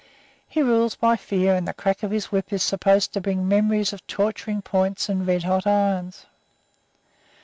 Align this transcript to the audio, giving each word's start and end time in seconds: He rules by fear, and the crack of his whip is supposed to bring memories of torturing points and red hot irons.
He 0.47 0.63
rules 0.63 0.95
by 0.95 1.15
fear, 1.15 1.53
and 1.53 1.67
the 1.67 1.75
crack 1.75 2.01
of 2.01 2.09
his 2.09 2.31
whip 2.31 2.51
is 2.51 2.63
supposed 2.63 3.13
to 3.13 3.21
bring 3.21 3.47
memories 3.47 3.93
of 3.93 4.07
torturing 4.07 4.63
points 4.63 5.09
and 5.09 5.27
red 5.27 5.43
hot 5.43 5.67
irons. 5.67 6.25